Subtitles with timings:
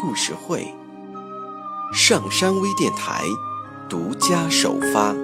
[0.00, 0.66] 故事会，
[1.92, 3.22] 上山微电台
[3.86, 5.14] 独家首发。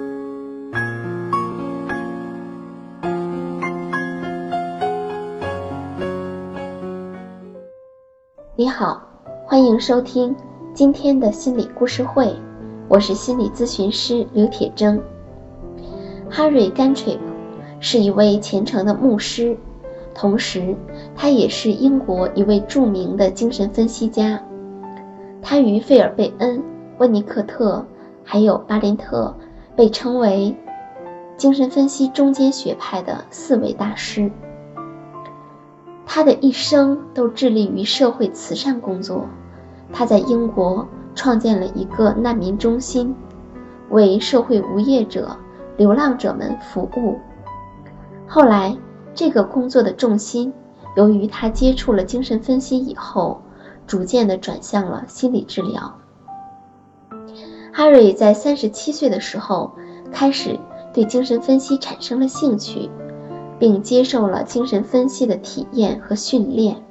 [8.55, 9.01] 你好，
[9.47, 10.35] 欢迎收听
[10.75, 12.31] 今天的心理故事会，
[12.87, 15.01] 我是心理咨询师刘铁铮。
[16.29, 17.17] Harry Gantrip
[17.79, 19.57] 是一位虔诚的牧师，
[20.13, 20.75] 同时
[21.15, 24.39] 他也是英国一位著名的精神分析家。
[25.49, 26.61] 他与费尔贝恩、
[26.97, 27.85] 温尼克特
[28.25, 29.33] 还有巴林特
[29.77, 30.53] 被称为
[31.37, 34.29] 精神分析中间学派的四位大师。
[36.05, 39.25] 他的一生都致力于社会慈善工作。
[39.93, 43.15] 他在英国创建了一个难民中心，
[43.89, 45.37] 为社会无业者、
[45.77, 47.17] 流浪者们服务。
[48.27, 48.75] 后来，
[49.13, 50.53] 这个工作的重心
[50.97, 53.39] 由于他接触了精神分析以后。
[53.87, 55.95] 逐渐地转向了心理治疗。
[57.73, 59.71] 哈瑞在三十七岁的时候
[60.11, 60.59] 开始
[60.93, 62.89] 对精神分析产生了兴趣，
[63.57, 66.83] 并接受了精神分析的体验和训练。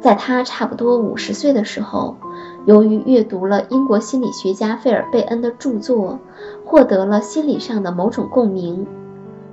[0.00, 2.16] 在他差不多五十岁的时候，
[2.64, 6.20] 由于阅读了英国心理学家费尔贝恩的著作，
[6.64, 8.86] 获得了心理上的某种共鸣，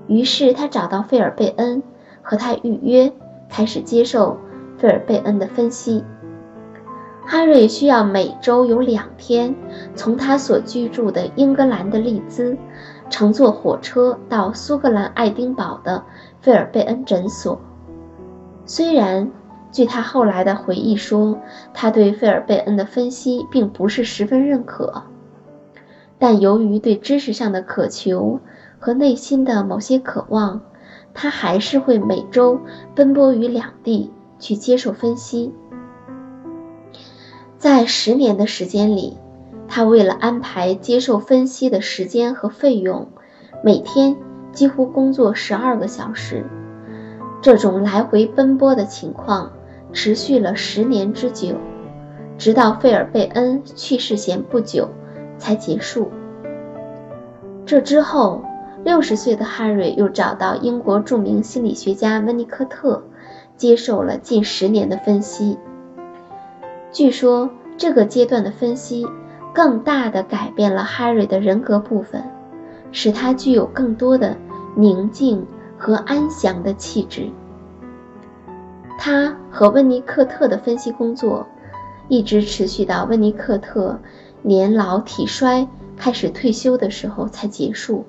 [0.06, 1.82] 于是他找到费尔贝恩，
[2.22, 3.12] 和他预约，
[3.50, 4.38] 开始接受
[4.78, 6.04] 费尔贝恩的分析。
[7.26, 9.56] 哈瑞需要每周有两天
[9.96, 12.58] 从他所居住的英格兰的利兹
[13.10, 16.04] 乘坐火车到苏格兰爱丁堡的
[16.42, 17.60] 费尔贝恩诊所。
[18.66, 19.32] 虽然
[19.72, 21.38] 据他后来的回忆说，
[21.74, 25.04] 他对费尔贝恩的分析并不是十分认可，
[26.20, 28.40] 但由于对知识上的渴求
[28.80, 30.62] 和内心的某些渴望，
[31.14, 32.60] 他还是会每周
[32.94, 35.52] 奔波于两地去接受分析。
[37.64, 39.16] 在十年的时间里，
[39.70, 43.08] 他为了安排接受分析的时间和费用，
[43.64, 44.18] 每天
[44.52, 46.44] 几乎工作十二个小时。
[47.42, 49.54] 这种来回奔波的情况
[49.94, 51.56] 持续了十年之久，
[52.38, 54.90] 直到费尔贝恩去世前不久
[55.38, 56.12] 才结束。
[57.66, 58.44] 这之后，
[58.84, 63.06] 六十岁的哈瑞又找到英国著名心理学家温尼科特，
[63.56, 65.58] 接受了近十年的分析。
[66.94, 69.08] 据说这个阶段的分析，
[69.52, 72.24] 更大的改变了 Harry 的人格部分，
[72.92, 74.38] 使他具有更多的
[74.76, 75.44] 宁静
[75.76, 77.32] 和安详的气质。
[79.00, 81.48] 他和温尼克特的分析工作，
[82.10, 84.00] 一直持续到温尼克特
[84.44, 85.68] 年老体衰
[85.98, 88.06] 开始退休的时候才结束，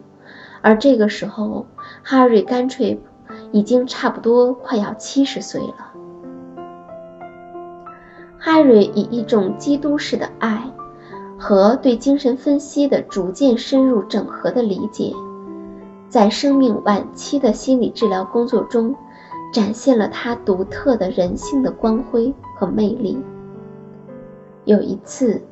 [0.60, 1.66] 而这个时候
[2.06, 2.98] ，Harry Gantrip
[3.50, 5.93] 已经差不多快要七十岁了。
[8.54, 10.62] 哈瑞以一种基督式的爱
[11.36, 15.12] 和对精神分析的逐渐深入整合的理解，
[16.08, 18.94] 在生命晚期的心理治疗工作中，
[19.52, 23.18] 展现了他独特的人性的光辉和魅力。
[24.66, 25.42] 有一次，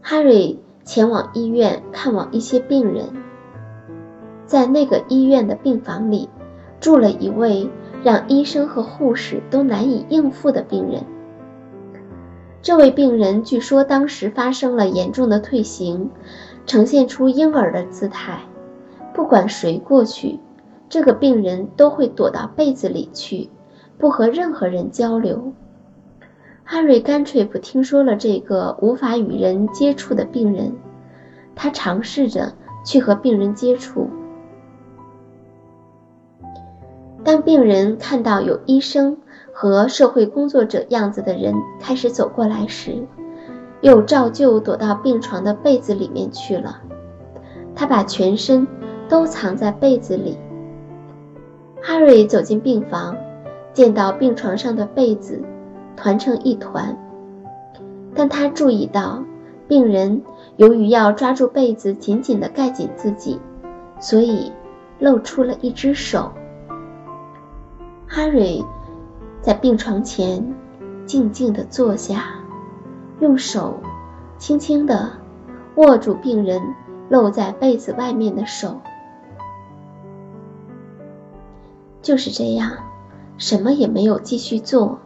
[0.00, 3.06] 哈瑞前往医院看望一些病人，
[4.46, 6.28] 在那个医院的病房里，
[6.78, 7.68] 住了一位
[8.04, 11.02] 让医生和护士都难以应付的病人。
[12.68, 16.10] 这位病人据说当时发生了严重的退行，
[16.66, 18.40] 呈现出婴儿的姿态。
[19.14, 20.38] 不管谁过去，
[20.90, 23.48] 这个病人都会躲到被子里去，
[23.96, 25.54] 不和任何人交流。
[26.68, 30.74] Harry Gantrip 听说了这个无法与人接触的病人，
[31.56, 32.52] 他尝试着
[32.84, 34.10] 去和病人接触。
[37.24, 39.16] 当病人看到有医生。
[39.60, 43.04] 和社会工作者样子的人开始走过来时，
[43.80, 46.80] 又照旧躲到病床的被子里面去了。
[47.74, 48.68] 他把全身
[49.08, 50.38] 都藏在被子里。
[51.82, 53.16] 哈瑞走进病房，
[53.72, 55.42] 见到病床上的被子
[55.96, 56.96] 团成一团，
[58.14, 59.24] 但他注意到
[59.66, 60.22] 病人
[60.54, 63.40] 由于要抓住被子紧紧地盖紧自己，
[63.98, 64.52] 所以
[65.00, 66.30] 露出了一只手。
[68.06, 68.64] 哈瑞。
[69.40, 70.54] 在病床前
[71.06, 72.26] 静静地坐下，
[73.20, 73.80] 用手
[74.36, 75.10] 轻轻地
[75.76, 76.60] 握住病人
[77.08, 78.80] 露在被子外面的手。
[82.02, 82.72] 就是这样，
[83.36, 84.98] 什么也没有继续做，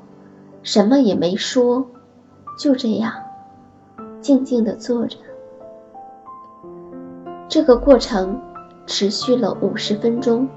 [0.62, 1.86] 什么也没说，
[2.58, 3.12] 就这样
[4.20, 5.16] 静静地坐着。
[7.48, 8.40] 这个过程
[8.86, 10.48] 持续了五十分钟，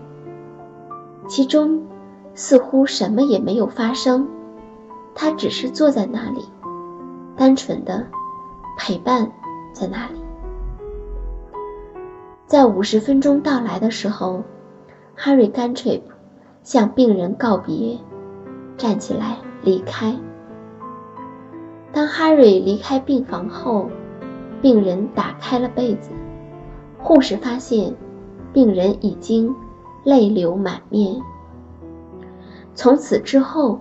[1.28, 1.82] 其中
[2.36, 4.28] 似乎什么也没有发生，
[5.16, 6.46] 他只是坐在那里，
[7.36, 8.06] 单纯的
[8.78, 9.32] 陪伴
[9.74, 10.22] 在那里。
[12.46, 14.44] 在五十分钟到来的时候
[15.18, 16.02] ，Harry Gantrip。
[16.64, 17.96] 向病人告别，
[18.76, 20.18] 站起来离开。
[21.94, 23.88] 当哈瑞离开病房后，
[24.64, 26.10] 病人打开了被子，
[26.98, 27.94] 护士发现
[28.52, 29.56] 病人已经
[30.04, 31.22] 泪流满面。
[32.76, 33.80] 从此之后，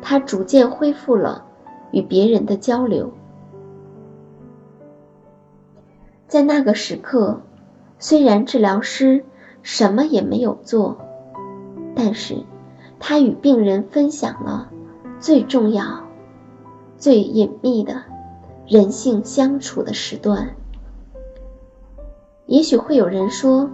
[0.00, 1.44] 他逐渐恢复了
[1.90, 3.12] 与别人的交流。
[6.26, 7.40] 在那个时刻，
[7.98, 9.24] 虽然治疗师
[9.62, 10.96] 什么也没有做。
[11.96, 12.42] 但是，
[12.98, 14.68] 他与病人分享了
[15.20, 16.02] 最重要、
[16.96, 18.02] 最隐秘的
[18.66, 20.56] 人性相处的时段。
[22.46, 23.70] 也许会有人说，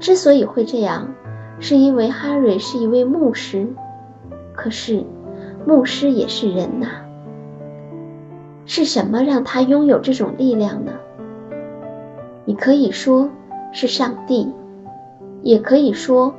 [0.00, 1.12] 之所以会这样，
[1.60, 3.68] 是因为哈瑞是一位牧师。
[4.54, 5.04] 可是，
[5.66, 6.88] 牧师也是人呐。
[8.66, 10.92] 是什么让他拥有这种力量呢？
[12.44, 13.30] 你可以说
[13.72, 14.52] 是上帝，
[15.42, 16.34] 也可以说。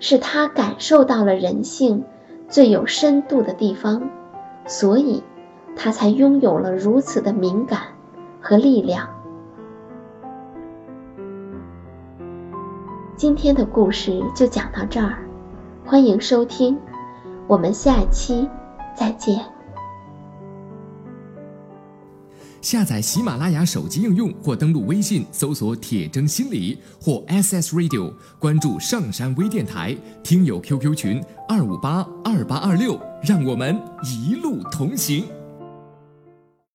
[0.00, 2.04] 是他感受到了人性
[2.48, 4.10] 最有深度的地方，
[4.66, 5.22] 所以
[5.76, 7.80] 他才拥有了如此的敏感
[8.40, 9.08] 和力量。
[13.24, 15.26] 今天的故事就讲到这儿，
[15.82, 16.76] 欢迎收听，
[17.48, 18.46] 我们下期
[18.94, 19.40] 再见。
[22.60, 33.74] 下载喜马拉雅手机应用或登录微信搜索“铁铮心理”或 SS Radio，关注上山微电台听友 QQ 群二五八二八二六，让我们
[34.04, 35.24] 一路同行。